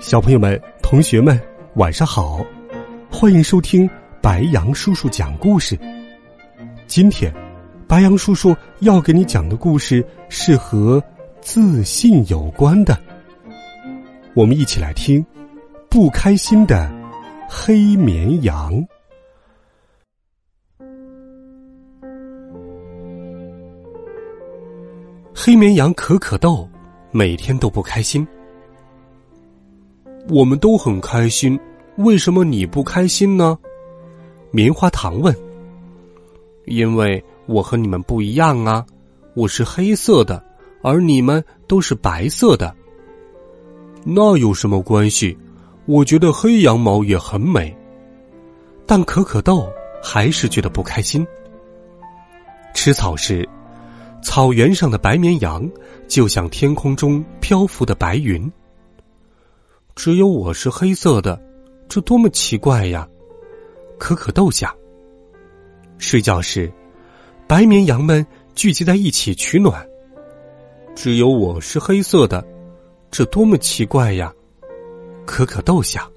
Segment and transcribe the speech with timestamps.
[0.00, 1.38] 小朋友们、同学们，
[1.74, 2.40] 晚上好！
[3.10, 3.88] 欢迎收听
[4.22, 5.76] 白羊叔叔讲故事。
[6.86, 7.34] 今天，
[7.88, 11.02] 白羊叔叔要给你讲的故事是和
[11.40, 12.96] 自信有关的。
[14.34, 15.20] 我们一起来听
[15.90, 16.88] 《不开心的
[17.48, 18.72] 黑绵羊》。
[25.34, 26.68] 黑绵羊可可豆
[27.10, 28.26] 每天都不开心。
[30.30, 31.58] 我们都很开心，
[31.96, 33.58] 为什么你不开心呢？
[34.50, 35.34] 棉花糖问。
[36.66, 38.84] 因为我和你们不一样啊，
[39.34, 40.44] 我是黑色的，
[40.82, 42.74] 而你们都是白色的。
[44.04, 45.36] 那有什么关系？
[45.86, 47.74] 我觉得黑羊毛也很美。
[48.84, 49.66] 但可可豆
[50.02, 51.26] 还是觉得不开心。
[52.74, 53.48] 吃草时，
[54.22, 55.66] 草原上的白绵羊
[56.06, 58.50] 就像天空中漂浮的白云。
[59.98, 61.42] 只有我是黑色的，
[61.88, 63.06] 这多么奇怪呀！
[63.98, 64.72] 可可豆想。
[65.98, 66.72] 睡觉时，
[67.48, 69.84] 白绵羊们聚集在一起取暖。
[70.94, 72.46] 只有我是黑色的，
[73.10, 74.32] 这多么奇怪呀！
[75.26, 76.08] 可可豆想。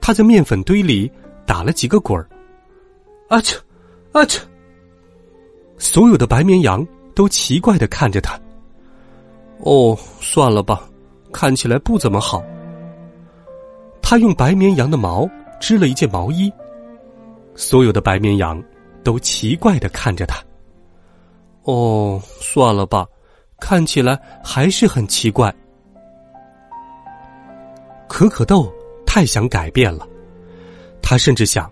[0.00, 1.12] 他在面粉堆里
[1.44, 2.26] 打了几个滚儿。
[3.28, 3.54] 啊切，
[4.12, 4.40] 啊切！
[5.76, 8.40] 所有的白绵羊都奇怪的看着他。
[9.58, 10.89] 哦，算了吧。
[11.32, 12.42] 看起来不怎么好。
[14.02, 15.28] 他用白绵羊的毛
[15.60, 16.52] 织了一件毛衣，
[17.54, 18.62] 所有的白绵羊
[19.04, 20.42] 都奇怪的看着他。
[21.62, 23.06] 哦，算了吧，
[23.60, 25.54] 看起来还是很奇怪。
[28.08, 28.72] 可可豆
[29.06, 30.08] 太想改变了，
[31.00, 31.70] 他甚至想，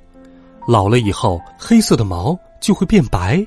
[0.67, 3.45] 老了以后黑色的毛就会变白。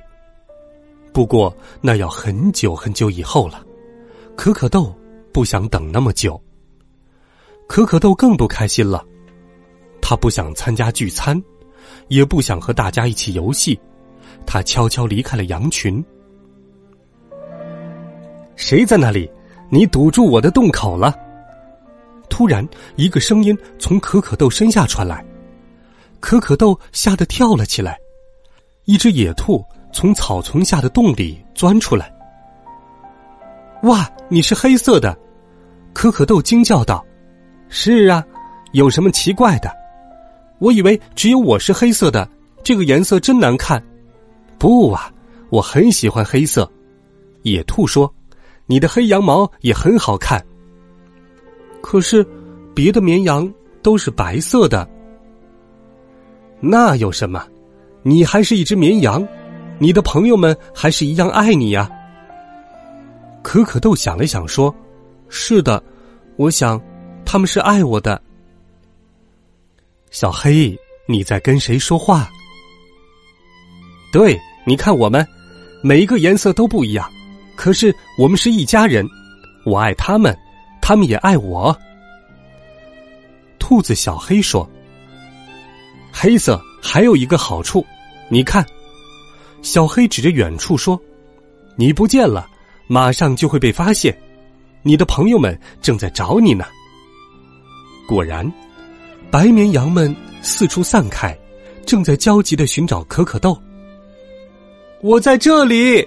[1.14, 3.64] 不过那要很久很久以后了。
[4.36, 4.94] 可可豆。
[5.34, 6.42] 不想等那么久。
[7.68, 9.06] 可可豆更不开心了，
[10.02, 11.42] 他不想参加聚餐，
[12.10, 13.80] 也不想和大家一起游戏，
[14.46, 16.04] 他悄悄离开了羊群。
[18.56, 19.30] 谁在那里？
[19.70, 21.16] 你堵住我的洞口了！
[22.30, 25.26] 突然，一个声音从可可豆身下传来，
[26.20, 27.98] 可可豆吓得跳了起来。
[28.84, 32.14] 一只野兔从草丛下的洞里钻出来。
[33.84, 35.14] 哇，你是黑色的！
[35.92, 37.06] 可可豆惊叫道
[37.68, 38.26] ：“是啊，
[38.72, 39.70] 有什么奇怪的？
[40.60, 42.26] 我以为只有我是黑色的，
[42.64, 43.84] 这个颜色真难看。
[44.58, 45.12] 不啊，
[45.50, 46.72] 我很喜欢黑色。”
[47.44, 48.10] 野兔说
[48.68, 50.42] ：“你的黑羊毛也很好看。
[51.82, 52.26] 可是，
[52.74, 54.88] 别的绵羊都是白色的。
[56.62, 57.46] 那有什么？
[58.02, 59.28] 你还是一只绵羊，
[59.78, 61.92] 你的朋友们还是一样爱你呀。”
[63.44, 64.74] 可可豆想了想，说
[65.28, 65.84] ：“是的，
[66.38, 66.80] 我想
[67.26, 68.22] 他们是爱我的。”
[70.12, 72.30] 小黑，你在跟谁说话？
[74.12, 75.26] 对，你看我们，
[75.82, 77.10] 每一个颜色都不一样，
[77.56, 79.08] 可是我们是一家人。
[79.66, 80.38] 我爱他们，
[80.82, 81.76] 他们也爱我。
[83.58, 84.70] 兔子小黑说
[86.12, 87.86] ：“黑色还有一个好处，
[88.28, 88.66] 你看。”
[89.62, 91.00] 小黑指着远处说
[91.78, 92.50] ：“你不见了。”
[92.92, 94.14] 马上就会被发现，
[94.82, 96.66] 你的朋友们正在找你呢。
[98.06, 98.46] 果然，
[99.32, 101.34] 白绵羊们四处散开，
[101.86, 103.58] 正在焦急的寻找可可豆。
[105.00, 106.06] 我在这里！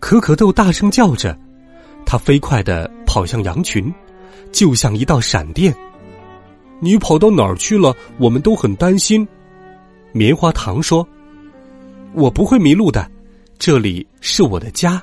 [0.00, 1.38] 可可豆大声叫着，
[2.04, 3.94] 它飞快的跑向羊群，
[4.50, 5.72] 就像一道闪电。
[6.80, 7.94] 你跑到哪儿去了？
[8.18, 9.24] 我们都很担心。
[10.10, 11.06] 棉花糖说
[12.14, 13.08] ：“我不会迷路的，
[13.60, 15.00] 这里是我的家。”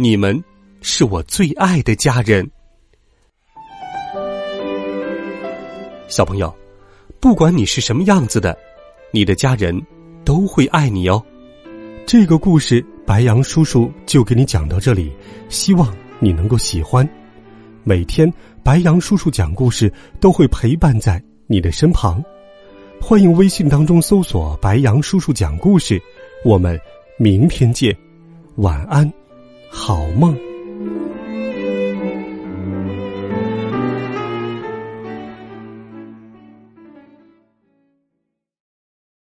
[0.00, 0.44] 你们
[0.80, 2.48] 是我最爱的家人，
[6.06, 6.54] 小朋友，
[7.18, 8.56] 不管你是什么样子的，
[9.10, 9.76] 你的家人
[10.24, 11.20] 都会爱你哦。
[12.06, 15.12] 这个故事，白羊叔叔就给你讲到这里，
[15.48, 17.06] 希望你能够喜欢。
[17.82, 22.22] 每天，白羊叔叔讲故事都会陪伴在你的身旁。
[23.00, 26.00] 欢迎微信当中搜索“白羊叔叔讲故事”，
[26.46, 26.80] 我们
[27.18, 27.92] 明天见，
[28.58, 29.12] 晚安。
[30.18, 30.47] 好梦。